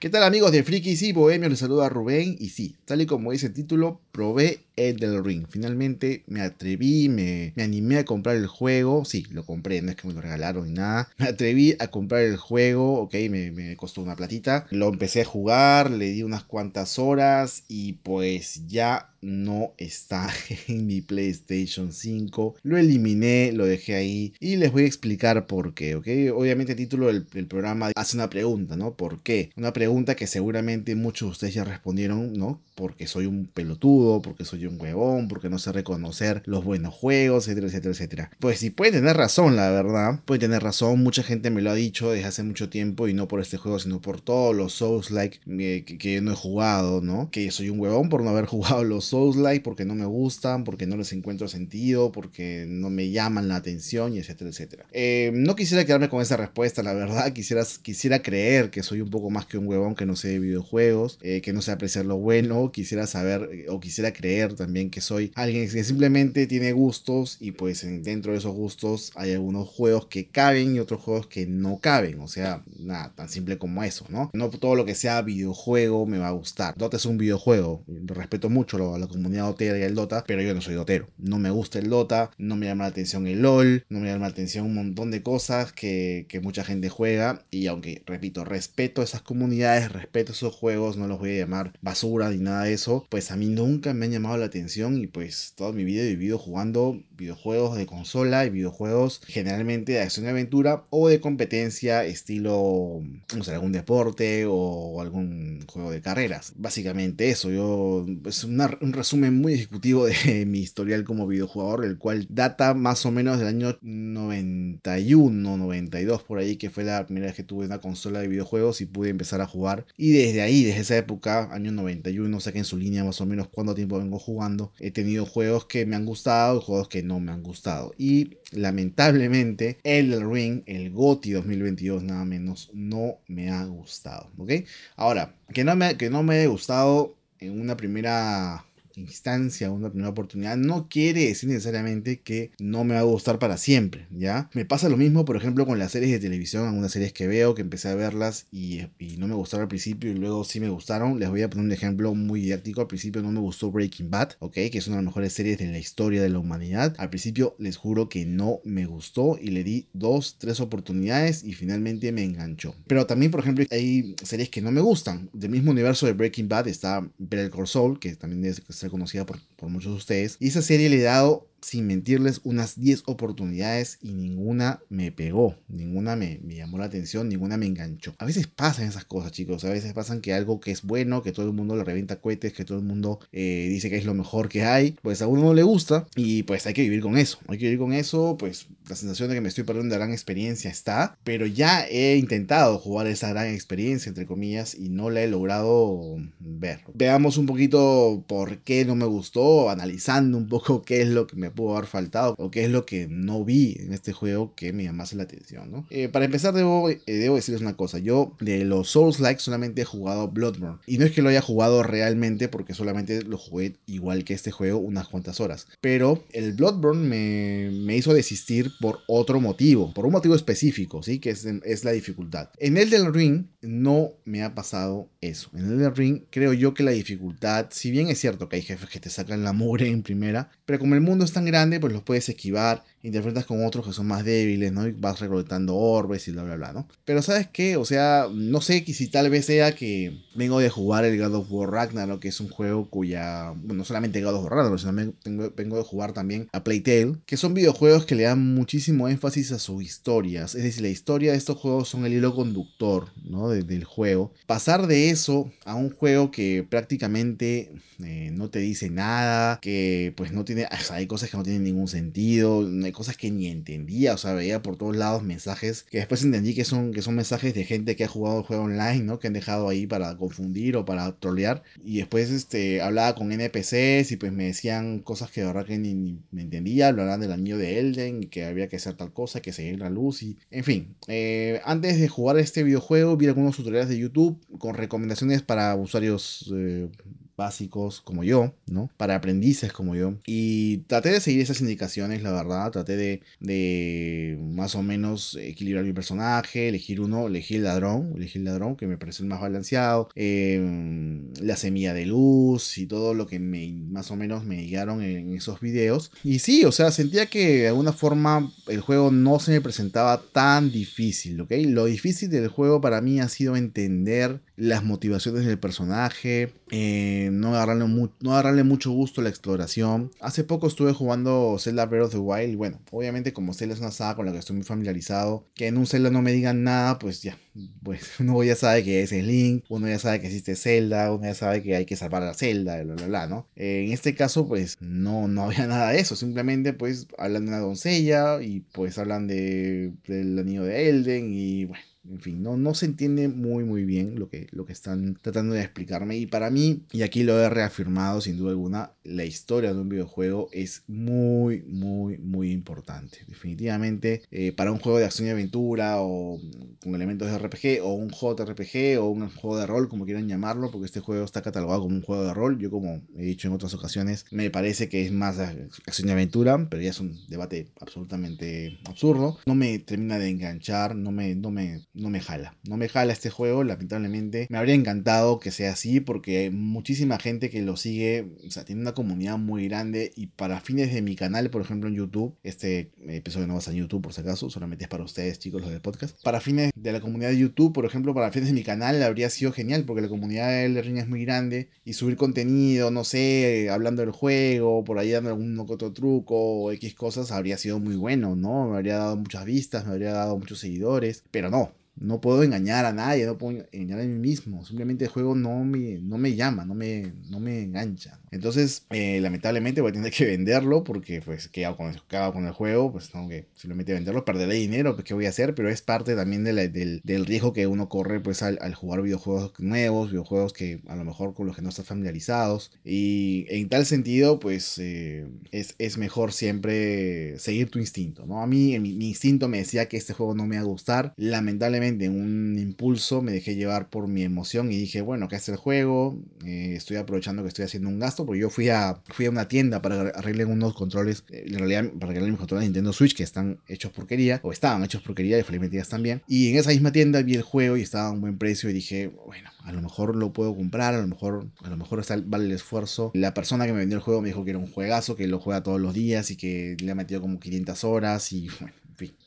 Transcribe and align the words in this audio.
¿Qué 0.00 0.10
tal 0.10 0.22
amigos 0.22 0.52
de 0.52 0.62
Frikis 0.62 1.02
y 1.02 1.12
Bohemios? 1.12 1.50
Les 1.50 1.58
saluda 1.58 1.88
Rubén 1.88 2.36
y 2.38 2.50
sí, 2.50 2.76
tal 2.84 3.00
y 3.00 3.06
como 3.06 3.32
dice 3.32 3.48
el 3.48 3.52
título, 3.52 4.00
probé 4.18 4.64
Elden 4.74 5.24
Ring. 5.24 5.46
Finalmente 5.48 6.24
me 6.26 6.40
atreví, 6.40 7.08
me, 7.08 7.52
animé 7.56 7.98
a 7.98 8.04
comprar 8.04 8.34
el 8.34 8.48
juego. 8.48 9.04
Sí, 9.04 9.24
lo 9.30 9.44
compré, 9.46 9.80
no 9.80 9.90
es 9.90 9.96
que 9.96 10.08
me 10.08 10.14
lo 10.14 10.20
regalaron 10.20 10.66
ni 10.66 10.72
nada. 10.72 11.08
Me 11.18 11.26
atreví 11.26 11.76
a 11.78 11.88
comprar 11.88 12.22
el 12.22 12.36
juego, 12.36 12.94
ok, 13.00 13.14
me, 13.30 13.50
me 13.50 13.76
costó 13.76 14.02
una 14.02 14.16
platita. 14.16 14.66
Lo 14.70 14.88
empecé 14.88 15.20
a 15.22 15.24
jugar, 15.24 15.90
le 15.90 16.10
di 16.10 16.22
unas 16.22 16.44
cuantas 16.44 16.98
horas 16.98 17.64
y 17.68 17.94
pues 17.94 18.66
ya 18.66 19.10
no 19.20 19.74
está 19.78 20.30
en 20.68 20.86
mi 20.86 21.00
PlayStation 21.00 21.92
5. 21.92 22.56
Lo 22.62 22.78
eliminé, 22.78 23.52
lo 23.52 23.66
dejé 23.66 23.96
ahí 23.96 24.34
y 24.40 24.56
les 24.56 24.72
voy 24.72 24.84
a 24.84 24.86
explicar 24.86 25.46
por 25.46 25.74
qué, 25.74 25.94
¿ok? 25.96 26.06
Obviamente 26.34 26.72
el 26.72 26.78
título 26.78 27.08
del, 27.08 27.26
del, 27.28 27.46
programa 27.46 27.90
hace 27.94 28.16
una 28.16 28.30
pregunta, 28.30 28.76
¿no? 28.76 28.94
¿Por 28.94 29.22
qué? 29.22 29.50
Una 29.56 29.72
pregunta 29.72 30.14
que 30.14 30.26
seguramente 30.26 30.94
muchos 30.94 31.28
de 31.28 31.32
ustedes 31.32 31.54
ya 31.54 31.64
respondieron, 31.64 32.32
¿no? 32.34 32.60
Porque 32.74 33.06
soy 33.06 33.26
un 33.26 33.46
pelotudo, 33.46 34.07
porque 34.22 34.44
soy 34.44 34.66
un 34.66 34.80
huevón, 34.80 35.28
porque 35.28 35.48
no 35.48 35.58
sé 35.58 35.72
reconocer 35.72 36.42
los 36.46 36.64
buenos 36.64 36.94
juegos, 36.94 37.46
etcétera, 37.46 37.68
etcétera, 37.68 37.92
etcétera. 37.92 38.30
Pues 38.40 38.58
sí, 38.58 38.70
pueden 38.70 38.94
tener 38.94 39.16
razón, 39.16 39.56
la 39.56 39.70
verdad. 39.70 40.20
Pueden 40.24 40.40
tener 40.40 40.62
razón, 40.62 41.02
mucha 41.02 41.22
gente 41.22 41.50
me 41.50 41.62
lo 41.62 41.70
ha 41.70 41.74
dicho 41.74 42.10
desde 42.10 42.26
hace 42.26 42.42
mucho 42.42 42.68
tiempo 42.68 43.08
y 43.08 43.14
no 43.14 43.28
por 43.28 43.40
este 43.40 43.56
juego, 43.56 43.78
sino 43.78 44.00
por 44.00 44.20
todos 44.20 44.54
los 44.54 44.72
Souls-like 44.72 45.40
que, 45.46 45.98
que 45.98 46.20
no 46.20 46.32
he 46.32 46.36
jugado, 46.36 47.00
¿no? 47.00 47.30
Que 47.30 47.50
soy 47.50 47.70
un 47.70 47.80
huevón 47.80 48.08
por 48.08 48.22
no 48.22 48.30
haber 48.30 48.46
jugado 48.46 48.84
los 48.84 49.04
Souls-like, 49.06 49.62
porque 49.62 49.84
no 49.84 49.94
me 49.94 50.06
gustan, 50.06 50.64
porque 50.64 50.86
no 50.86 50.96
les 50.96 51.12
encuentro 51.12 51.48
sentido, 51.48 52.12
porque 52.12 52.66
no 52.68 52.90
me 52.90 53.10
llaman 53.10 53.48
la 53.48 53.56
atención 53.56 54.14
y 54.14 54.18
etcétera, 54.18 54.50
etcétera. 54.50 54.86
Eh, 54.92 55.30
no 55.34 55.56
quisiera 55.56 55.84
quedarme 55.84 56.08
con 56.08 56.22
esa 56.22 56.36
respuesta, 56.36 56.82
la 56.82 56.92
verdad. 56.92 57.32
Quisiera, 57.32 57.62
quisiera 57.82 58.22
creer 58.22 58.70
que 58.70 58.82
soy 58.82 59.00
un 59.00 59.10
poco 59.10 59.30
más 59.30 59.46
que 59.46 59.58
un 59.58 59.66
huevón 59.66 59.94
que 59.94 60.06
no 60.06 60.16
sé 60.16 60.28
de 60.28 60.38
videojuegos, 60.38 61.18
eh, 61.22 61.40
que 61.40 61.52
no 61.52 61.62
sé 61.62 61.72
apreciar 61.72 62.06
lo 62.06 62.16
bueno. 62.16 62.70
Quisiera 62.72 63.06
saber 63.06 63.48
eh, 63.52 63.66
o 63.68 63.80
quisiera 63.80 63.97
creer 64.12 64.54
también 64.54 64.90
que 64.90 65.00
soy 65.00 65.32
alguien 65.34 65.68
que 65.68 65.84
simplemente 65.84 66.46
tiene 66.46 66.72
gustos 66.72 67.36
y 67.40 67.52
pues 67.52 67.86
dentro 68.02 68.32
de 68.32 68.38
esos 68.38 68.54
gustos 68.54 69.12
hay 69.14 69.32
algunos 69.32 69.68
juegos 69.68 70.06
que 70.06 70.28
caben 70.28 70.74
y 70.74 70.80
otros 70.80 71.00
juegos 71.00 71.26
que 71.26 71.46
no 71.46 71.78
caben. 71.78 72.20
O 72.20 72.28
sea, 72.28 72.62
nada, 72.78 73.12
tan 73.14 73.28
simple 73.28 73.58
como 73.58 73.82
eso, 73.82 74.06
¿no? 74.08 74.30
No 74.32 74.48
todo 74.50 74.74
lo 74.74 74.84
que 74.84 74.94
sea 74.94 75.22
videojuego 75.22 76.06
me 76.06 76.18
va 76.18 76.28
a 76.28 76.32
gustar. 76.32 76.74
Dota 76.76 76.96
es 76.96 77.06
un 77.06 77.18
videojuego. 77.18 77.84
Respeto 77.86 78.50
mucho 78.50 78.94
a 78.94 78.98
la 78.98 79.06
comunidad 79.06 79.46
dotera 79.46 79.78
y 79.78 79.82
el 79.82 79.94
Dota, 79.94 80.24
pero 80.26 80.42
yo 80.42 80.54
no 80.54 80.60
soy 80.60 80.74
dotero. 80.74 81.08
No 81.18 81.38
me 81.38 81.50
gusta 81.50 81.78
el 81.78 81.90
Dota, 81.90 82.30
no 82.38 82.56
me 82.56 82.66
llama 82.66 82.84
la 82.84 82.90
atención 82.90 83.26
el 83.26 83.42
LOL, 83.42 83.84
no 83.88 84.00
me 84.00 84.08
llama 84.08 84.26
la 84.26 84.32
atención 84.32 84.66
un 84.66 84.74
montón 84.74 85.10
de 85.10 85.22
cosas 85.22 85.72
que, 85.72 86.26
que 86.28 86.40
mucha 86.40 86.64
gente 86.64 86.88
juega. 86.88 87.44
Y 87.50 87.66
aunque, 87.66 88.02
repito, 88.06 88.44
respeto 88.44 89.02
esas 89.02 89.22
comunidades, 89.22 89.92
respeto 89.92 90.32
esos 90.32 90.54
juegos, 90.54 90.96
no 90.96 91.06
los 91.08 91.18
voy 91.18 91.30
a 91.36 91.40
llamar 91.40 91.72
basura 91.80 92.30
ni 92.30 92.38
nada 92.38 92.64
de 92.64 92.72
eso, 92.72 93.06
pues 93.08 93.30
a 93.30 93.36
mí 93.36 93.46
nunca 93.46 93.77
me 93.82 94.06
han 94.06 94.12
llamado 94.12 94.36
la 94.36 94.46
atención 94.46 94.98
y 94.98 95.06
pues 95.06 95.52
toda 95.56 95.72
mi 95.72 95.84
vida 95.84 96.02
he 96.02 96.08
vivido 96.08 96.38
jugando 96.38 97.02
videojuegos 97.16 97.76
de 97.76 97.86
consola 97.86 98.44
y 98.46 98.50
videojuegos 98.50 99.20
generalmente 99.26 99.92
de 99.92 100.00
acción 100.00 100.26
y 100.26 100.28
aventura 100.28 100.84
o 100.90 101.08
de 101.08 101.20
competencia 101.20 102.04
estilo, 102.04 103.02
no 103.36 103.44
sé, 103.44 103.52
algún 103.52 103.72
deporte 103.72 104.46
o 104.48 105.00
algún 105.00 105.64
juego 105.66 105.90
de 105.90 106.00
carreras. 106.00 106.52
Básicamente 106.56 107.30
eso, 107.30 107.50
yo 107.50 108.06
es 108.24 108.44
una, 108.44 108.76
un 108.80 108.92
resumen 108.92 109.34
muy 109.34 109.54
ejecutivo 109.54 110.06
de 110.06 110.44
mi 110.46 110.60
historial 110.60 111.04
como 111.04 111.26
videojugador, 111.26 111.84
el 111.84 111.98
cual 111.98 112.26
data 112.28 112.74
más 112.74 113.04
o 113.06 113.10
menos 113.10 113.38
del 113.38 113.48
año 113.48 113.78
91, 113.82 115.56
92 115.56 116.22
por 116.22 116.38
ahí, 116.38 116.56
que 116.56 116.70
fue 116.70 116.84
la 116.84 117.04
primera 117.06 117.26
vez 117.26 117.36
que 117.36 117.42
tuve 117.42 117.66
una 117.66 117.80
consola 117.80 118.20
de 118.20 118.28
videojuegos 118.28 118.80
y 118.80 118.86
pude 118.86 119.10
empezar 119.10 119.40
a 119.40 119.46
jugar. 119.46 119.86
Y 119.96 120.12
desde 120.12 120.42
ahí, 120.42 120.64
desde 120.64 120.80
esa 120.80 120.96
época, 120.96 121.52
año 121.52 121.72
91, 121.72 122.40
sé 122.40 122.52
que 122.52 122.58
en 122.58 122.64
su 122.64 122.76
línea 122.76 123.04
más 123.04 123.20
o 123.20 123.26
menos 123.26 123.48
tiempo 123.74 123.98
vengo 123.98 124.18
jugando, 124.18 124.72
he 124.78 124.90
tenido 124.90 125.26
juegos 125.26 125.66
que 125.66 125.86
me 125.86 125.96
han 125.96 126.06
gustado, 126.06 126.60
juegos 126.60 126.88
que 126.88 127.02
no 127.02 127.20
me 127.20 127.32
han 127.32 127.42
gustado. 127.42 127.92
Y 127.98 128.38
lamentablemente, 128.52 129.78
el 129.84 130.28
Ring, 130.28 130.62
el 130.66 130.90
GOTI 130.90 131.32
2022 131.32 132.02
nada 132.02 132.24
menos, 132.24 132.70
no 132.72 133.18
me 133.26 133.50
ha 133.50 133.64
gustado. 133.64 134.30
¿Ok? 134.38 134.52
Ahora, 134.96 135.34
que 135.52 135.64
no 135.64 135.76
me, 135.76 135.96
que 135.96 136.10
no 136.10 136.22
me 136.22 136.36
haya 136.36 136.48
gustado 136.48 137.16
en 137.40 137.60
una 137.60 137.76
primera 137.76 138.64
instancia, 138.98 139.70
una 139.70 139.90
primera 139.90 140.10
oportunidad, 140.10 140.56
no 140.56 140.88
quiere 140.88 141.26
decir 141.26 141.48
necesariamente 141.48 142.20
que 142.20 142.50
no 142.58 142.84
me 142.84 142.94
va 142.94 143.00
a 143.00 143.04
gustar 143.04 143.38
para 143.38 143.56
siempre, 143.56 144.06
¿ya? 144.10 144.50
Me 144.54 144.64
pasa 144.64 144.88
lo 144.88 144.96
mismo, 144.96 145.24
por 145.24 145.36
ejemplo, 145.36 145.66
con 145.66 145.78
las 145.78 145.92
series 145.92 146.12
de 146.12 146.18
televisión, 146.18 146.66
algunas 146.66 146.92
series 146.92 147.12
que 147.12 147.26
veo, 147.26 147.54
que 147.54 147.62
empecé 147.62 147.88
a 147.88 147.94
verlas 147.94 148.46
y, 148.50 148.82
no 149.18 149.26
me 149.26 149.34
gustaron 149.34 149.62
al 149.62 149.68
principio 149.68 150.10
y 150.10 150.14
luego 150.14 150.44
sí 150.44 150.60
me 150.60 150.68
gustaron. 150.68 151.18
Les 151.18 151.28
voy 151.28 151.42
a 151.42 151.50
poner 151.50 151.66
un 151.66 151.72
ejemplo 151.72 152.14
muy 152.14 152.40
didáctico. 152.40 152.80
Al 152.80 152.86
principio 152.86 153.20
no 153.22 153.32
me 153.32 153.40
gustó 153.40 153.70
Breaking 153.72 154.10
Bad, 154.10 154.32
¿ok? 154.38 154.52
Que 154.52 154.78
es 154.78 154.86
una 154.86 154.96
de 154.96 155.02
las 155.02 155.10
mejores 155.10 155.32
series 155.32 155.58
de 155.58 155.66
la 155.66 155.78
historia 155.78 156.22
de 156.22 156.28
la 156.28 156.38
humanidad. 156.38 156.94
Al 156.98 157.10
principio 157.10 157.56
les 157.58 157.76
juro 157.76 158.08
que 158.08 158.26
no 158.26 158.60
me 158.64 158.86
gustó 158.86 159.38
y 159.40 159.48
le 159.48 159.64
di 159.64 159.88
dos, 159.92 160.36
tres 160.38 160.60
oportunidades 160.60 161.42
y 161.42 161.54
finalmente 161.54 162.12
me 162.12 162.22
enganchó. 162.22 162.74
Pero 162.86 163.06
también, 163.06 163.30
por 163.30 163.40
ejemplo, 163.40 163.64
hay 163.70 164.14
series 164.22 164.50
que 164.50 164.62
no 164.62 164.70
me 164.70 164.80
gustan. 164.80 165.30
Del 165.32 165.50
mismo 165.50 165.70
universo 165.72 166.06
de 166.06 166.12
Breaking 166.12 166.48
Bad 166.48 166.68
está 166.68 167.08
Better 167.18 167.50
Call 167.50 167.66
Saul, 167.66 167.98
que 167.98 168.14
también 168.16 168.44
es 168.44 168.62
conocida 168.90 169.26
por, 169.26 169.38
por, 169.56 169.68
muchos 169.68 169.92
de 169.92 169.98
ustedes. 169.98 170.36
Y 170.40 170.48
esa 170.48 170.62
serie 170.62 170.88
le 170.88 170.96
he 170.96 171.02
dado 171.02 171.46
sin 171.60 171.86
mentirles, 171.86 172.40
unas 172.44 172.80
10 172.80 173.04
oportunidades 173.06 173.98
y 174.00 174.12
ninguna 174.12 174.80
me 174.88 175.12
pegó, 175.12 175.56
ninguna 175.68 176.16
me, 176.16 176.40
me, 176.44 176.54
llamó 176.54 176.78
la 176.78 176.86
atención, 176.86 177.28
ninguna 177.28 177.56
me 177.56 177.66
enganchó. 177.66 178.14
A 178.18 178.24
veces 178.24 178.46
pasan 178.46 178.86
esas 178.86 179.04
cosas, 179.04 179.32
chicos, 179.32 179.64
a 179.64 179.70
veces 179.70 179.92
pasan 179.92 180.20
que 180.20 180.34
algo 180.34 180.60
que 180.60 180.70
es 180.70 180.82
bueno, 180.82 181.22
que 181.22 181.32
todo 181.32 181.46
el 181.46 181.52
mundo 181.52 181.76
le 181.76 181.84
revienta 181.84 182.20
cohetes, 182.20 182.52
que 182.52 182.64
todo 182.64 182.78
el 182.78 182.84
mundo 182.84 183.20
eh, 183.32 183.66
dice 183.68 183.90
que 183.90 183.96
es 183.96 184.04
lo 184.04 184.14
mejor 184.14 184.48
que 184.48 184.64
hay, 184.64 184.96
pues 185.02 185.22
a 185.22 185.26
uno 185.26 185.42
no 185.42 185.54
le 185.54 185.62
gusta 185.62 186.06
y 186.14 186.42
pues 186.44 186.66
hay 186.66 186.74
que 186.74 186.82
vivir 186.82 187.00
con 187.00 187.16
eso, 187.16 187.38
hay 187.48 187.58
que 187.58 187.64
vivir 187.64 187.78
con 187.78 187.92
eso, 187.92 188.36
pues 188.38 188.66
la 188.88 188.96
sensación 188.96 189.28
de 189.28 189.34
que 189.34 189.40
me 189.40 189.48
estoy 189.48 189.64
perdiendo 189.64 189.94
una 189.94 189.98
gran 189.98 190.12
experiencia 190.12 190.70
está, 190.70 191.18
pero 191.24 191.46
ya 191.46 191.86
he 191.86 192.16
intentado 192.16 192.78
jugar 192.78 193.06
esa 193.06 193.28
gran 193.30 193.48
experiencia, 193.48 194.08
entre 194.08 194.26
comillas, 194.26 194.74
y 194.74 194.88
no 194.88 195.10
la 195.10 195.22
he 195.22 195.28
logrado 195.28 196.16
ver. 196.38 196.80
Veamos 196.94 197.36
un 197.36 197.46
poquito 197.46 198.24
por 198.26 198.58
qué 198.58 198.84
no 198.84 198.94
me 198.94 199.06
gustó, 199.06 199.70
analizando 199.70 200.38
un 200.38 200.48
poco 200.48 200.82
qué 200.82 201.02
es 201.02 201.08
lo 201.08 201.26
que 201.26 201.36
me 201.36 201.47
pudo 201.50 201.76
haber 201.76 201.88
faltado 201.88 202.34
o 202.38 202.50
qué 202.50 202.64
es 202.64 202.70
lo 202.70 202.84
que 202.86 203.06
no 203.08 203.44
vi 203.44 203.76
en 203.80 203.92
este 203.92 204.12
juego 204.12 204.54
que 204.54 204.72
me 204.72 204.84
llamase 204.84 205.16
la 205.16 205.24
atención, 205.24 205.70
¿no? 205.70 205.86
Eh, 205.90 206.08
para 206.08 206.24
empezar, 206.24 206.54
debo, 206.54 206.90
eh, 206.90 207.00
debo 207.06 207.36
decirles 207.36 207.62
una 207.62 207.76
cosa. 207.76 207.98
Yo 207.98 208.36
de 208.40 208.64
los 208.64 208.90
Souls-like 208.90 209.40
solamente 209.40 209.82
he 209.82 209.84
jugado 209.84 210.28
Bloodborne. 210.28 210.78
Y 210.86 210.98
no 210.98 211.04
es 211.04 211.12
que 211.12 211.22
lo 211.22 211.28
haya 211.28 211.42
jugado 211.42 211.82
realmente 211.82 212.48
porque 212.48 212.74
solamente 212.74 213.22
lo 213.22 213.38
jugué 213.38 213.76
igual 213.86 214.24
que 214.24 214.34
este 214.34 214.50
juego 214.50 214.78
unas 214.78 215.08
cuantas 215.08 215.40
horas. 215.40 215.66
Pero 215.80 216.24
el 216.32 216.54
Bloodborne 216.54 217.06
me, 217.06 217.70
me 217.70 217.96
hizo 217.96 218.12
desistir 218.12 218.72
por 218.80 219.00
otro 219.06 219.40
motivo, 219.40 219.92
por 219.94 220.06
un 220.06 220.12
motivo 220.12 220.34
específico, 220.34 221.02
¿sí? 221.02 221.18
Que 221.18 221.30
es, 221.30 221.44
es 221.44 221.84
la 221.84 221.92
dificultad. 221.92 222.50
En 222.58 222.76
el 222.76 222.90
del 222.90 223.12
Ring 223.12 223.46
no 223.62 224.12
me 224.24 224.42
ha 224.42 224.54
pasado 224.54 225.10
eso. 225.20 225.50
En 225.54 225.66
el 225.66 225.78
del 225.78 225.94
Ring 225.94 226.22
creo 226.30 226.52
yo 226.52 226.74
que 226.74 226.82
la 226.82 226.90
dificultad, 226.90 227.66
si 227.70 227.90
bien 227.90 228.08
es 228.08 228.18
cierto 228.18 228.48
que 228.48 228.56
hay 228.56 228.62
jefes 228.62 228.88
que 228.88 229.00
te 229.00 229.10
sacan 229.10 229.44
la 229.44 229.52
mugre 229.52 229.88
en 229.88 230.02
primera, 230.02 230.50
pero 230.64 230.78
como 230.78 230.94
el 230.94 231.00
mundo 231.00 231.24
es 231.24 231.32
tan 231.38 231.44
grande, 231.44 231.78
pues 231.78 231.92
los 231.92 232.02
puedes 232.02 232.28
esquivar, 232.28 232.84
interpretas 233.02 233.46
con 233.46 233.64
otros 233.64 233.86
que 233.86 233.92
son 233.92 234.08
más 234.08 234.24
débiles, 234.24 234.72
¿no? 234.72 234.88
Y 234.88 234.92
vas 234.92 235.20
recolectando 235.20 235.76
orbes 235.76 236.26
y 236.26 236.32
bla, 236.32 236.42
bla, 236.42 236.56
bla, 236.56 236.72
¿no? 236.72 236.88
Pero 237.04 237.22
¿sabes 237.22 237.46
qué? 237.46 237.76
O 237.76 237.84
sea, 237.84 238.26
no 238.32 238.60
sé 238.60 238.84
si 238.92 239.06
tal 239.06 239.30
vez 239.30 239.46
sea 239.46 239.72
que 239.74 240.20
vengo 240.34 240.58
de 240.58 240.68
jugar 240.68 241.04
el 241.04 241.16
God 241.16 241.36
of 241.36 241.46
War 241.50 241.70
Ragnarok, 241.70 242.20
que 242.20 242.28
es 242.28 242.40
un 242.40 242.48
juego 242.48 242.90
cuya, 242.90 243.50
bueno, 243.50 243.74
no 243.74 243.84
solamente 243.84 244.20
God 244.20 244.34
of 244.34 244.44
War 244.44 244.52
Ragnarok, 244.52 244.80
sino 244.80 245.12
tengo, 245.22 245.52
vengo 245.56 245.76
de 245.76 245.84
jugar 245.84 246.12
también 246.12 246.48
a 246.52 246.64
Playtale, 246.64 247.18
que 247.24 247.36
son 247.36 247.54
videojuegos 247.54 248.04
que 248.04 248.16
le 248.16 248.24
dan 248.24 248.54
muchísimo 248.54 249.08
énfasis 249.08 249.52
a 249.52 249.60
sus 249.60 249.82
historias. 249.84 250.56
Es 250.56 250.64
decir, 250.64 250.82
la 250.82 250.88
historia 250.88 251.32
de 251.32 251.38
estos 251.38 251.56
juegos 251.56 251.88
son 251.88 252.04
el 252.04 252.14
hilo 252.14 252.34
conductor, 252.34 253.06
¿no? 253.22 253.48
De, 253.48 253.62
del 253.62 253.84
juego. 253.84 254.32
Pasar 254.46 254.88
de 254.88 255.10
eso 255.10 255.52
a 255.64 255.76
un 255.76 255.90
juego 255.90 256.32
que 256.32 256.66
prácticamente 256.68 257.70
eh, 258.02 258.30
no 258.32 258.50
te 258.50 258.58
dice 258.58 258.90
nada, 258.90 259.58
que 259.60 260.12
pues 260.16 260.32
no 260.32 260.44
tiene, 260.44 260.66
hay 260.90 261.06
cosas 261.06 261.27
que 261.30 261.36
no 261.36 261.42
tienen 261.42 261.64
ningún 261.64 261.88
sentido, 261.88 262.66
hay 262.84 262.92
cosas 262.92 263.16
que 263.16 263.30
ni 263.30 263.48
entendía, 263.48 264.14
o 264.14 264.18
sea, 264.18 264.34
veía 264.34 264.62
por 264.62 264.76
todos 264.76 264.96
lados 264.96 265.22
mensajes 265.22 265.84
que 265.84 265.98
después 265.98 266.22
entendí 266.22 266.54
que 266.54 266.64
son, 266.64 266.92
que 266.92 267.02
son 267.02 267.14
mensajes 267.14 267.54
de 267.54 267.64
gente 267.64 267.96
que 267.96 268.04
ha 268.04 268.08
jugado 268.08 268.38
el 268.38 268.44
juego 268.44 268.64
online, 268.64 269.04
¿no? 269.04 269.18
Que 269.18 269.28
han 269.28 269.32
dejado 269.32 269.68
ahí 269.68 269.86
para 269.86 270.16
confundir 270.16 270.76
o 270.76 270.84
para 270.84 271.18
trolear. 271.18 271.62
Y 271.84 271.98
después 271.98 272.30
este, 272.30 272.80
hablaba 272.82 273.14
con 273.14 273.32
NPCs 273.32 274.12
y 274.12 274.16
pues 274.16 274.32
me 274.32 274.44
decían 274.44 275.00
cosas 275.00 275.30
que 275.30 275.40
de 275.40 275.46
verdad 275.48 275.66
que 275.66 275.78
ni, 275.78 276.18
me 276.30 276.42
entendía, 276.42 276.88
hablaban 276.88 277.20
del 277.20 277.32
anillo 277.32 277.58
de 277.58 277.78
Elden 277.78 278.28
que 278.28 278.44
había 278.44 278.68
que 278.68 278.76
hacer 278.76 278.94
tal 278.94 279.12
cosa, 279.12 279.40
que 279.40 279.52
seguir 279.52 279.78
la 279.78 279.90
luz 279.90 280.22
y... 280.22 280.36
En 280.50 280.64
fin, 280.64 280.94
eh, 281.06 281.60
antes 281.64 281.98
de 282.00 282.08
jugar 282.08 282.38
este 282.38 282.62
videojuego 282.62 283.16
vi 283.16 283.26
algunos 283.26 283.56
tutoriales 283.56 283.88
de 283.88 283.98
YouTube 283.98 284.38
con 284.58 284.74
recomendaciones 284.74 285.42
para 285.42 285.74
usuarios... 285.76 286.52
Eh, 286.54 286.88
básicos 287.38 288.00
como 288.00 288.24
yo, 288.24 288.52
¿no? 288.66 288.90
Para 288.96 289.14
aprendices 289.14 289.72
como 289.72 289.94
yo. 289.94 290.16
Y 290.26 290.78
traté 290.88 291.10
de 291.10 291.20
seguir 291.20 291.40
esas 291.40 291.60
indicaciones, 291.60 292.22
la 292.22 292.32
verdad. 292.32 292.70
Traté 292.72 292.96
de, 292.96 293.22
de 293.38 294.36
más 294.40 294.74
o 294.74 294.82
menos 294.82 295.38
equilibrar 295.40 295.84
mi 295.84 295.92
personaje, 295.92 296.68
elegir 296.68 297.00
uno, 297.00 297.28
elegí 297.28 297.54
el 297.54 297.64
ladrón, 297.64 298.12
elegí 298.16 298.38
el 298.38 298.44
ladrón 298.44 298.76
que 298.76 298.88
me 298.88 298.98
parece 298.98 299.22
el 299.22 299.28
más 299.28 299.40
balanceado. 299.40 300.08
Em, 300.16 301.32
la 301.40 301.56
semilla 301.56 301.94
de 301.94 302.06
luz 302.06 302.76
y 302.76 302.86
todo 302.86 303.14
lo 303.14 303.28
que 303.28 303.38
me, 303.38 303.68
más 303.88 304.10
o 304.10 304.16
menos 304.16 304.44
me 304.44 304.56
guiaron 304.62 305.00
en 305.02 305.32
esos 305.32 305.60
videos. 305.60 306.10
Y 306.24 306.40
sí, 306.40 306.64
o 306.64 306.72
sea, 306.72 306.90
sentía 306.90 307.26
que 307.26 307.60
de 307.60 307.68
alguna 307.68 307.92
forma 307.92 308.52
el 308.66 308.80
juego 308.80 309.12
no 309.12 309.38
se 309.38 309.52
me 309.52 309.60
presentaba 309.60 310.20
tan 310.32 310.72
difícil, 310.72 311.40
¿ok? 311.40 311.52
Lo 311.66 311.84
difícil 311.84 312.30
del 312.30 312.48
juego 312.48 312.80
para 312.80 313.00
mí 313.00 313.20
ha 313.20 313.28
sido 313.28 313.56
entender 313.56 314.40
las 314.58 314.82
motivaciones 314.82 315.46
del 315.46 315.58
personaje, 315.58 316.52
eh, 316.72 317.30
no, 317.32 317.54
agarrarle 317.54 317.86
no 317.86 318.64
mucho 318.64 318.90
gusto 318.90 319.20
a 319.20 319.24
la 319.24 319.30
exploración. 319.30 320.10
Hace 320.20 320.42
poco 320.42 320.66
estuve 320.66 320.92
jugando 320.92 321.56
Zelda 321.60 321.86
Breath 321.86 322.06
of 322.06 322.10
the 322.10 322.18
Wild, 322.18 322.56
bueno, 322.56 322.80
obviamente 322.90 323.32
como 323.32 323.54
Zelda 323.54 323.74
es 323.74 323.80
una 323.80 323.92
saga 323.92 324.16
con 324.16 324.26
la 324.26 324.32
que 324.32 324.38
estoy 324.38 324.56
muy 324.56 324.64
familiarizado, 324.64 325.46
que 325.54 325.68
en 325.68 325.76
un 325.76 325.86
Zelda 325.86 326.10
no 326.10 326.22
me 326.22 326.32
digan 326.32 326.64
nada, 326.64 326.98
pues 326.98 327.22
ya, 327.22 327.38
pues 327.84 328.02
uno 328.18 328.42
ya 328.42 328.56
sabe 328.56 328.82
que 328.82 329.02
es 329.02 329.12
el 329.12 329.28
Link, 329.28 329.64
uno 329.68 329.86
ya 329.88 330.00
sabe 330.00 330.20
que 330.20 330.26
existe 330.26 330.56
Zelda, 330.56 331.12
uno 331.12 331.24
ya 331.24 331.34
sabe 331.34 331.62
que 331.62 331.76
hay 331.76 331.86
que 331.86 331.94
salvar 331.94 332.24
a 332.24 332.34
Zelda, 332.34 332.82
bla, 332.82 332.94
bla, 332.94 333.06
bla, 333.06 333.26
¿no? 333.28 333.46
Eh, 333.54 333.84
en 333.86 333.92
este 333.92 334.16
caso, 334.16 334.48
pues 334.48 334.76
no, 334.80 335.28
no 335.28 335.42
había 335.44 335.68
nada 335.68 335.90
de 335.92 336.00
eso, 336.00 336.16
simplemente 336.16 336.72
pues 336.72 337.06
hablan 337.16 337.44
de 337.44 337.48
una 337.50 337.60
doncella 337.60 338.42
y 338.42 338.60
pues 338.60 338.98
hablan 338.98 339.28
de, 339.28 339.92
del 340.08 340.36
anillo 340.36 340.64
de 340.64 340.88
Elden 340.88 341.32
y 341.32 341.66
bueno 341.66 341.82
en 342.10 342.20
fin, 342.20 342.42
no, 342.42 342.56
no 342.56 342.74
se 342.74 342.86
entiende 342.86 343.28
muy 343.28 343.64
muy 343.64 343.84
bien 343.84 344.18
lo 344.18 344.28
que, 344.28 344.48
lo 344.50 344.64
que 344.64 344.72
están 344.72 345.16
tratando 345.20 345.54
de 345.54 345.62
explicarme. 345.62 346.16
Y 346.16 346.26
para 346.26 346.50
mí, 346.50 346.82
y 346.92 347.02
aquí 347.02 347.22
lo 347.22 347.38
he 347.38 347.48
reafirmado 347.48 348.20
sin 348.20 348.36
duda 348.36 348.50
alguna, 348.50 348.92
la 349.04 349.24
historia 349.24 349.72
de 349.72 349.80
un 349.80 349.88
videojuego 349.88 350.48
es 350.52 350.84
muy, 350.86 351.62
muy, 351.62 352.18
muy 352.18 352.52
importante. 352.52 353.18
Definitivamente, 353.26 354.22
eh, 354.30 354.52
para 354.52 354.72
un 354.72 354.78
juego 354.78 354.98
de 354.98 355.04
acción 355.04 355.28
y 355.28 355.30
aventura 355.30 356.00
o 356.00 356.40
con 356.82 356.94
elementos 356.94 357.30
de 357.30 357.38
RPG 357.38 357.82
o 357.82 357.94
un 357.94 358.10
JRPG 358.10 358.98
o 359.00 359.08
un 359.08 359.28
juego 359.30 359.58
de 359.58 359.66
rol, 359.66 359.88
como 359.88 360.04
quieran 360.04 360.28
llamarlo, 360.28 360.70
porque 360.70 360.86
este 360.86 361.00
juego 361.00 361.24
está 361.24 361.42
catalogado 361.42 361.82
como 361.82 361.96
un 361.96 362.02
juego 362.02 362.24
de 362.24 362.34
rol. 362.34 362.58
Yo, 362.58 362.70
como 362.70 363.02
he 363.16 363.22
dicho 363.22 363.48
en 363.48 363.54
otras 363.54 363.74
ocasiones, 363.74 364.24
me 364.30 364.50
parece 364.50 364.88
que 364.88 365.04
es 365.04 365.12
más 365.12 365.38
acción 365.38 366.08
y 366.08 366.12
aventura, 366.12 366.66
pero 366.68 366.82
ya 366.82 366.90
es 366.90 367.00
un 367.00 367.18
debate 367.28 367.72
absolutamente 367.80 368.78
absurdo. 368.84 369.38
No 369.46 369.54
me 369.54 369.78
termina 369.78 370.18
de 370.18 370.28
enganchar, 370.28 370.94
no 370.94 371.12
me, 371.12 371.34
no 371.34 371.50
me 371.50 371.86
no 371.94 372.10
me 372.10 372.20
jala. 372.20 372.56
No 372.68 372.76
me 372.76 372.88
jala 372.88 373.12
este 373.12 373.30
juego, 373.30 373.64
lamentablemente. 373.64 374.46
Me 374.50 374.58
habría 374.58 374.74
encantado 374.74 375.38
que 375.38 375.50
sea 375.50 375.72
así 375.72 376.00
porque 376.00 376.38
hay 376.38 376.50
muchísima 376.50 377.18
gente 377.18 377.50
que 377.50 377.62
lo 377.62 377.76
sigue. 377.76 378.32
O 378.46 378.50
sea, 378.50 378.64
tiene 378.64 378.80
una 378.80 378.94
comunidad 378.94 379.38
muy 379.38 379.68
grande 379.68 380.12
y 380.16 380.28
para 380.28 380.60
fines 380.60 380.92
de 380.92 381.02
mi 381.02 381.16
canal, 381.16 381.50
por 381.50 381.62
ejemplo 381.62 381.88
en 381.88 381.96
YouTube, 381.96 382.36
este 382.42 382.92
episodio 383.08 383.46
no 383.46 383.54
va 383.54 383.58
a 383.58 383.62
ser 383.62 383.74
en 383.74 383.80
YouTube 383.80 384.02
por 384.02 384.12
si 384.12 384.20
acaso, 384.20 384.50
solamente 384.50 384.84
es 384.84 384.88
para 384.88 385.04
ustedes 385.04 385.38
chicos 385.38 385.60
los 385.60 385.70
del 385.70 385.80
podcast. 385.80 386.22
Para 386.22 386.40
fines 386.40 386.67
de 386.74 386.92
la 386.92 387.00
comunidad 387.00 387.30
de 387.30 387.38
YouTube, 387.38 387.72
por 387.72 387.84
ejemplo, 387.84 388.14
para 388.14 388.30
fines 388.30 388.48
de 388.48 388.54
mi 388.54 388.62
canal 388.62 389.02
habría 389.02 389.30
sido 389.30 389.52
genial 389.52 389.84
porque 389.84 390.02
la 390.02 390.08
comunidad 390.08 390.48
de 390.48 390.82
Ring 390.82 390.98
es 390.98 391.08
muy 391.08 391.24
grande 391.24 391.70
y 391.84 391.94
subir 391.94 392.16
contenido, 392.16 392.90
no 392.90 393.04
sé, 393.04 393.68
hablando 393.70 394.02
del 394.02 394.10
juego, 394.10 394.84
por 394.84 394.98
ahí 394.98 395.10
dando 395.10 395.30
algún 395.30 395.58
otro 395.60 395.92
truco 395.92 396.34
o 396.36 396.72
X 396.72 396.94
cosas, 396.94 397.32
habría 397.32 397.58
sido 397.58 397.78
muy 397.78 397.96
bueno, 397.96 398.36
¿no? 398.36 398.68
Me 398.70 398.76
habría 398.76 398.98
dado 398.98 399.16
muchas 399.16 399.44
vistas, 399.44 399.86
me 399.86 399.92
habría 399.92 400.12
dado 400.12 400.38
muchos 400.38 400.58
seguidores, 400.60 401.24
pero 401.30 401.50
no, 401.50 401.72
no 402.00 402.20
puedo 402.20 402.42
engañar 402.42 402.84
a 402.84 402.92
nadie, 402.92 403.26
no 403.26 403.38
puedo 403.38 403.64
engañar 403.72 404.00
a 404.00 404.04
mí 404.04 404.18
mismo. 404.18 404.64
Simplemente 404.64 405.04
el 405.04 405.10
juego 405.10 405.34
no 405.34 405.64
me, 405.64 405.98
no 406.00 406.18
me 406.18 406.34
llama, 406.34 406.64
no 406.64 406.74
me, 406.74 407.12
no 407.30 407.40
me 407.40 407.62
engancha. 407.62 408.20
Entonces, 408.30 408.86
eh, 408.90 409.20
lamentablemente 409.20 409.80
voy 409.80 409.90
a 409.90 409.94
tener 409.94 410.12
que 410.12 410.26
venderlo 410.26 410.84
porque, 410.84 411.22
pues, 411.22 411.48
¿qué 411.48 411.64
hago 411.64 411.76
con, 411.76 411.94
con 412.32 412.46
el 412.46 412.52
juego? 412.52 412.92
Pues 412.92 413.10
tengo 413.10 413.28
que 413.28 413.46
simplemente 413.54 413.92
venderlo, 413.92 414.24
perderé 414.24 414.54
dinero, 414.54 414.94
pues, 414.94 415.04
¿qué 415.04 415.14
voy 415.14 415.26
a 415.26 415.30
hacer? 415.30 415.54
Pero 415.54 415.70
es 415.70 415.82
parte 415.82 416.14
también 416.14 416.44
del, 416.44 417.02
del, 417.02 417.26
riesgo 417.26 417.52
que 417.52 417.66
uno 417.66 417.88
corre, 417.88 418.20
pues, 418.20 418.42
al, 418.42 418.74
jugar 418.74 419.02
videojuegos 419.02 419.52
nuevos, 419.58 420.10
videojuegos 420.10 420.52
que 420.52 420.80
a 420.86 420.96
lo 420.96 421.04
mejor 421.04 421.34
con 421.34 421.46
los 421.46 421.56
que 421.56 421.62
no 421.62 421.70
están 421.70 421.84
familiarizados. 421.84 422.72
Y 422.84 423.46
en 423.48 423.68
tal 423.68 423.86
sentido, 423.86 424.38
pues, 424.38 424.78
eh, 424.78 425.26
es, 425.50 425.74
es, 425.78 425.98
mejor 425.98 426.32
siempre 426.32 427.38
seguir 427.38 427.70
tu 427.70 427.78
instinto, 427.78 428.26
¿no? 428.26 428.42
A 428.42 428.46
mí, 428.46 428.78
mi, 428.78 428.94
mi 428.94 429.08
instinto 429.08 429.48
me 429.48 429.58
decía 429.58 429.88
que 429.88 429.96
este 429.96 430.12
juego 430.12 430.34
no 430.34 430.46
me 430.46 430.56
va 430.56 430.62
a 430.62 430.64
gustar. 430.64 431.12
Lamentablemente, 431.16 431.87
en 431.88 432.20
un 432.20 432.58
impulso 432.58 433.22
me 433.22 433.32
dejé 433.32 433.54
llevar 433.54 433.90
por 433.90 434.08
mi 434.08 434.22
emoción 434.22 434.70
y 434.72 434.76
dije, 434.76 435.00
bueno, 435.00 435.26
acá 435.26 435.36
es 435.36 435.48
el 435.48 435.56
juego, 435.56 436.18
eh, 436.44 436.74
estoy 436.76 436.96
aprovechando 436.96 437.42
que 437.42 437.48
estoy 437.48 437.64
haciendo 437.64 437.88
un 437.88 437.98
gasto, 437.98 438.24
porque 438.26 438.40
yo 438.40 438.50
fui 438.50 438.68
a, 438.68 439.00
fui 439.06 439.26
a 439.26 439.30
una 439.30 439.48
tienda 439.48 439.82
para 439.82 440.00
arreglar 440.00 440.46
unos 440.46 440.74
controles, 440.74 441.24
eh, 441.30 441.44
en 441.46 441.58
realidad 441.58 441.90
para 441.98 442.12
arreglar 442.12 442.30
mis 442.30 442.38
controles 442.38 442.62
de 442.62 442.68
Nintendo 442.68 442.92
Switch 442.92 443.14
que 443.14 443.22
están 443.22 443.58
hechos 443.66 443.92
porquería, 443.92 444.40
o 444.42 444.52
estaban 444.52 444.84
hechos 444.84 445.02
porquería, 445.02 445.38
y 445.38 445.42
felizmente 445.42 445.76
ya 445.76 445.82
están 445.82 446.02
bien. 446.02 446.22
Y 446.28 446.50
en 446.50 446.58
esa 446.58 446.70
misma 446.70 446.92
tienda 446.92 447.22
vi 447.22 447.34
el 447.34 447.42
juego 447.42 447.76
y 447.76 447.82
estaba 447.82 448.08
a 448.08 448.12
un 448.12 448.20
buen 448.20 448.38
precio 448.38 448.70
y 448.70 448.72
dije, 448.72 449.10
bueno, 449.26 449.50
a 449.64 449.72
lo 449.72 449.82
mejor 449.82 450.16
lo 450.16 450.32
puedo 450.32 450.54
comprar, 450.54 450.94
a 450.94 451.00
lo 451.00 451.06
mejor, 451.06 451.48
a 451.62 451.68
lo 451.68 451.76
mejor 451.76 452.00
está, 452.00 452.16
vale 452.24 452.46
el 452.46 452.52
esfuerzo. 452.52 453.10
La 453.14 453.34
persona 453.34 453.66
que 453.66 453.72
me 453.72 453.80
vendió 453.80 453.96
el 453.96 454.02
juego 454.02 454.20
me 454.20 454.28
dijo 454.28 454.44
que 454.44 454.50
era 454.50 454.58
un 454.58 454.70
juegazo, 454.70 455.16
que 455.16 455.26
lo 455.26 455.38
juega 455.40 455.62
todos 455.62 455.80
los 455.80 455.94
días 455.94 456.30
y 456.30 456.36
que 456.36 456.76
le 456.80 456.90
ha 456.90 456.94
metido 456.94 457.20
como 457.20 457.38
500 457.38 457.84
horas 457.84 458.32
y 458.32 458.48
bueno, 458.60 458.74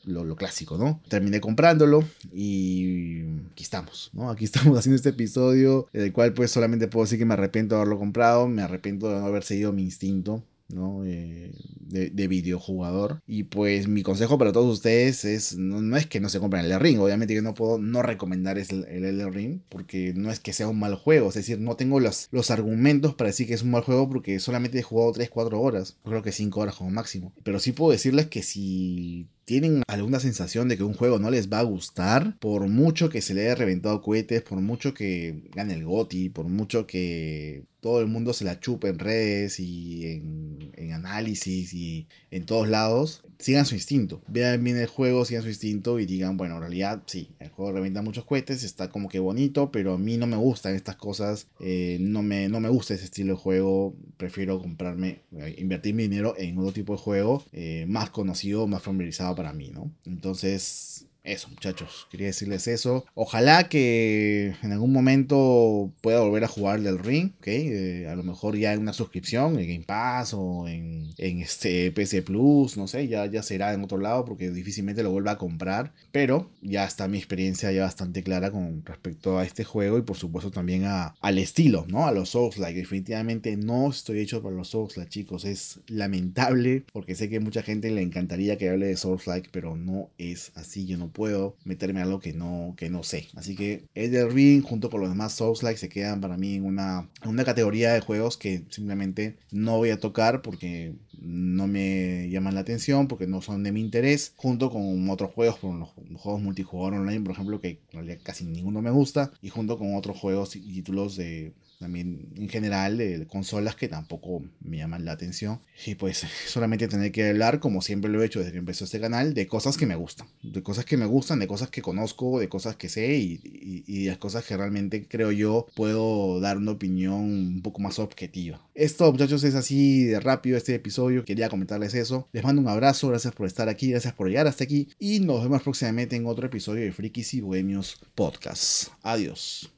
lo, 0.04 0.36
clásico, 0.36 0.78
¿no? 0.78 1.00
Terminé 1.08 1.40
comprándolo 1.40 2.04
y 2.32 3.22
aquí 3.52 3.62
estamos, 3.62 4.10
¿no? 4.12 4.30
Aquí 4.30 4.44
estamos 4.46 4.78
haciendo 4.78 4.96
este 4.96 5.10
episodio, 5.10 5.88
del 5.92 6.12
cual 6.12 6.32
pues 6.34 6.50
solamente 6.50 6.88
puedo 6.88 7.04
decir 7.04 7.18
que 7.18 7.24
me 7.24 7.34
arrepiento 7.34 7.74
de 7.74 7.82
haberlo 7.82 7.98
comprado, 7.98 8.48
me 8.48 8.62
arrepiento 8.62 9.08
de 9.08 9.20
no 9.20 9.26
haber 9.26 9.44
seguido 9.44 9.72
mi 9.72 9.82
instinto, 9.82 10.42
¿no? 10.68 11.04
Eh, 11.04 11.52
de, 11.80 12.10
de, 12.10 12.28
videojugador. 12.28 13.20
Y 13.26 13.44
pues 13.44 13.86
mi 13.86 14.02
consejo 14.02 14.38
para 14.38 14.52
todos 14.52 14.72
ustedes 14.72 15.24
es, 15.24 15.56
no, 15.56 15.96
es 15.96 16.06
que 16.06 16.20
no 16.20 16.28
se 16.28 16.40
compren 16.40 16.64
el 16.64 16.80
Ring, 16.80 16.98
obviamente 17.00 17.34
yo 17.34 17.42
no 17.42 17.54
puedo 17.54 17.78
no 17.78 18.02
recomendar 18.02 18.58
el, 18.58 18.84
el 18.84 19.32
Ring, 19.32 19.60
porque 19.68 20.14
no 20.16 20.30
es 20.30 20.40
que 20.40 20.54
sea 20.54 20.68
un 20.68 20.78
mal 20.78 20.94
juego, 20.94 21.28
es 21.28 21.34
decir, 21.34 21.60
no 21.60 21.76
tengo 21.76 22.00
los, 22.00 22.28
los 22.30 22.50
argumentos 22.50 23.14
para 23.14 23.28
decir 23.28 23.46
que 23.46 23.54
es 23.54 23.62
un 23.62 23.70
mal 23.70 23.82
juego 23.82 24.08
porque 24.08 24.40
solamente 24.40 24.78
he 24.78 24.82
jugado 24.82 25.12
3-4 25.12 25.60
horas, 25.60 25.98
creo 26.04 26.22
que 26.22 26.32
5 26.32 26.60
horas 26.60 26.76
como 26.76 26.90
máximo. 26.90 27.32
Pero 27.42 27.60
sí 27.60 27.72
puedo 27.72 27.92
decirles 27.92 28.26
que 28.28 28.42
si 28.42 29.26
tienen 29.44 29.82
alguna 29.88 30.20
sensación 30.20 30.68
de 30.68 30.76
que 30.76 30.84
un 30.84 30.94
juego 30.94 31.18
no 31.18 31.30
les 31.30 31.50
va 31.52 31.58
a 31.60 31.64
gustar, 31.64 32.38
por 32.38 32.68
mucho 32.68 33.08
que 33.08 33.22
se 33.22 33.34
le 33.34 33.42
haya 33.42 33.54
reventado 33.54 34.00
cohetes, 34.02 34.42
por 34.42 34.60
mucho 34.60 34.94
que 34.94 35.44
gane 35.54 35.74
el 35.74 35.84
GOTI, 35.84 36.28
por 36.30 36.46
mucho 36.46 36.86
que 36.86 37.64
todo 37.80 38.00
el 38.00 38.06
mundo 38.06 38.32
se 38.32 38.44
la 38.44 38.60
chupe 38.60 38.88
en 38.88 38.98
redes 38.98 39.58
y 39.58 40.06
en, 40.06 40.72
en 40.74 40.92
análisis 40.92 41.74
y 41.74 42.06
en 42.30 42.46
todos 42.46 42.68
lados, 42.68 43.24
sigan 43.42 43.66
su 43.66 43.74
instinto. 43.74 44.22
Vean 44.28 44.62
bien 44.62 44.76
el 44.76 44.86
juego, 44.86 45.24
sigan 45.24 45.42
su 45.42 45.48
instinto 45.48 45.98
y 45.98 46.06
digan, 46.06 46.36
bueno, 46.36 46.54
en 46.54 46.60
realidad 46.60 47.02
sí, 47.06 47.28
el 47.40 47.50
juego 47.50 47.72
revienta 47.72 48.00
muchos 48.00 48.24
cohetes, 48.24 48.62
está 48.62 48.88
como 48.88 49.08
que 49.08 49.18
bonito, 49.18 49.70
pero 49.70 49.94
a 49.94 49.98
mí 49.98 50.16
no 50.16 50.26
me 50.26 50.36
gustan 50.36 50.74
estas 50.74 50.96
cosas, 50.96 51.48
eh, 51.60 51.98
no, 52.00 52.22
me, 52.22 52.48
no 52.48 52.60
me 52.60 52.68
gusta 52.68 52.94
ese 52.94 53.04
estilo 53.04 53.34
de 53.34 53.40
juego, 53.40 53.94
prefiero 54.16 54.60
comprarme, 54.60 55.22
eh, 55.36 55.56
invertir 55.58 55.94
mi 55.94 56.04
dinero 56.04 56.34
en 56.38 56.56
otro 56.58 56.72
tipo 56.72 56.92
de 56.94 56.98
juego 57.00 57.44
eh, 57.52 57.84
más 57.88 58.10
conocido, 58.10 58.66
más 58.66 58.82
familiarizado 58.82 59.34
para 59.34 59.52
mí, 59.52 59.70
¿no? 59.70 59.90
Entonces, 60.06 61.06
eso, 61.24 61.48
muchachos, 61.48 62.08
quería 62.10 62.26
decirles 62.26 62.66
eso. 62.66 63.04
Ojalá 63.14 63.68
que 63.68 64.54
en 64.60 64.72
algún 64.72 64.92
momento 64.92 65.92
pueda 66.00 66.20
volver 66.20 66.42
a 66.42 66.48
jugar 66.48 66.80
del 66.80 66.98
Ring, 66.98 67.30
¿ok? 67.38 67.46
Eh, 67.46 68.08
a 68.10 68.16
lo 68.16 68.24
mejor 68.24 68.56
ya 68.56 68.72
en 68.72 68.80
una 68.80 68.92
suscripción, 68.92 69.56
en 69.58 69.68
Game 69.68 69.84
Pass 69.86 70.34
o 70.34 70.66
en, 70.66 71.10
en 71.18 71.40
este 71.40 71.92
PC 71.92 72.22
Plus, 72.22 72.76
no 72.76 72.88
sé, 72.88 73.06
ya, 73.06 73.26
ya 73.26 73.44
será 73.44 73.72
en 73.72 73.84
otro 73.84 73.98
lado 73.98 74.24
porque 74.24 74.50
difícilmente 74.50 75.04
lo 75.04 75.12
vuelva 75.12 75.32
a 75.32 75.38
comprar. 75.38 75.92
Pero 76.10 76.50
ya 76.60 76.84
está 76.84 77.06
mi 77.06 77.18
experiencia 77.18 77.70
ya 77.70 77.84
bastante 77.84 78.24
clara 78.24 78.50
con 78.50 78.84
respecto 78.84 79.38
a 79.38 79.44
este 79.44 79.62
juego 79.62 79.98
y 79.98 80.02
por 80.02 80.16
supuesto 80.16 80.50
también 80.50 80.86
a, 80.86 81.14
al 81.20 81.38
estilo, 81.38 81.86
¿no? 81.88 82.06
A 82.06 82.12
los 82.12 82.30
Souls-like. 82.30 82.80
Definitivamente 82.80 83.56
no 83.56 83.90
estoy 83.90 84.18
hecho 84.18 84.42
para 84.42 84.56
los 84.56 84.68
Souls-like, 84.70 85.10
chicos. 85.10 85.44
Es 85.44 85.78
lamentable 85.86 86.84
porque 86.92 87.14
sé 87.14 87.28
que 87.28 87.38
mucha 87.38 87.62
gente 87.62 87.92
le 87.92 88.02
encantaría 88.02 88.58
que 88.58 88.70
hable 88.70 88.86
de 88.86 88.96
Souls-like, 88.96 89.50
pero 89.52 89.76
no 89.76 90.10
es 90.18 90.50
así. 90.56 90.84
Yo 90.86 90.98
no 90.98 91.11
puedo 91.12 91.56
meterme 91.64 92.00
a 92.00 92.04
algo 92.04 92.20
que 92.20 92.32
no, 92.32 92.74
que 92.76 92.90
no 92.90 93.02
sé. 93.02 93.28
Así 93.34 93.54
que 93.56 93.86
Elden 93.94 94.30
Ring 94.30 94.62
junto 94.62 94.90
con 94.90 95.00
los 95.00 95.08
demás 95.08 95.34
Souls-like 95.34 95.78
se 95.78 95.88
quedan 95.88 96.20
para 96.20 96.36
mí 96.36 96.54
en 96.54 96.64
una, 96.64 97.10
una 97.24 97.44
categoría 97.44 97.92
de 97.92 98.00
juegos 98.00 98.36
que 98.36 98.64
simplemente 98.70 99.36
no 99.50 99.76
voy 99.78 99.90
a 99.90 100.00
tocar 100.00 100.42
porque 100.42 100.94
no 101.22 101.66
me 101.66 102.28
llaman 102.30 102.54
la 102.54 102.60
atención, 102.60 103.08
porque 103.08 103.26
no 103.26 103.42
son 103.42 103.62
de 103.62 103.72
mi 103.72 103.80
interés, 103.80 104.32
junto 104.36 104.70
con 104.70 105.08
otros 105.08 105.32
juegos, 105.32 105.58
como 105.58 105.78
los, 105.78 106.20
juegos 106.20 106.42
multijugador 106.42 106.94
online, 106.94 107.20
por 107.20 107.32
ejemplo, 107.32 107.60
que 107.60 107.80
en 107.90 107.92
realidad 107.92 108.18
casi 108.22 108.44
ninguno 108.44 108.82
me 108.82 108.90
gusta, 108.90 109.32
y 109.40 109.48
junto 109.48 109.78
con 109.78 109.94
otros 109.94 110.18
juegos 110.18 110.56
y 110.56 110.60
títulos 110.60 111.16
de 111.16 111.52
también 111.82 112.28
en 112.36 112.48
general 112.48 112.96
de 112.96 113.26
consolas 113.26 113.76
que 113.76 113.88
tampoco 113.88 114.42
me 114.60 114.78
llaman 114.78 115.04
la 115.04 115.12
atención. 115.12 115.60
Y 115.86 115.96
pues 115.96 116.24
solamente 116.46 116.88
tener 116.88 117.12
que 117.12 117.28
hablar, 117.28 117.60
como 117.60 117.82
siempre 117.82 118.10
lo 118.10 118.22
he 118.22 118.26
hecho 118.26 118.38
desde 118.38 118.52
que 118.52 118.58
empezó 118.58 118.84
este 118.84 119.00
canal, 119.00 119.34
de 119.34 119.46
cosas 119.46 119.76
que 119.76 119.86
me 119.86 119.96
gustan. 119.96 120.28
De 120.42 120.62
cosas 120.62 120.84
que 120.84 120.96
me 120.96 121.06
gustan, 121.06 121.40
de 121.40 121.46
cosas 121.46 121.70
que 121.70 121.82
conozco, 121.82 122.38
de 122.38 122.48
cosas 122.48 122.76
que 122.76 122.88
sé 122.88 123.16
y, 123.16 123.40
y, 123.44 123.84
y 123.86 124.04
de 124.04 124.18
cosas 124.18 124.44
que 124.44 124.56
realmente 124.56 125.06
creo 125.06 125.32
yo 125.32 125.66
puedo 125.74 126.40
dar 126.40 126.56
una 126.56 126.72
opinión 126.72 127.20
un 127.20 127.62
poco 127.62 127.80
más 127.80 127.98
objetiva. 127.98 128.66
Esto 128.74 129.10
muchachos 129.12 129.44
es 129.44 129.54
así 129.54 130.04
de 130.04 130.20
rápido 130.20 130.56
este 130.56 130.74
episodio. 130.74 131.24
Quería 131.24 131.48
comentarles 131.48 131.94
eso. 131.94 132.28
Les 132.32 132.44
mando 132.44 132.62
un 132.62 132.68
abrazo, 132.68 133.08
gracias 133.08 133.34
por 133.34 133.46
estar 133.46 133.68
aquí, 133.68 133.90
gracias 133.90 134.14
por 134.14 134.28
llegar 134.28 134.46
hasta 134.46 134.64
aquí 134.64 134.88
y 134.98 135.20
nos 135.20 135.42
vemos 135.42 135.62
próximamente 135.62 136.16
en 136.16 136.26
otro 136.26 136.46
episodio 136.46 136.82
de 136.82 136.92
Frikis 136.92 137.34
y 137.34 137.40
Bohemios 137.40 138.00
Podcast. 138.14 138.88
Adiós. 139.02 139.70